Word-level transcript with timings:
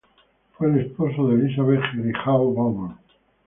Fue 0.57 0.67
el 0.67 0.79
esposo 0.79 1.27
de 1.27 1.35
Elisabeth 1.35 1.79
Jerichau-Baumann. 1.93 2.97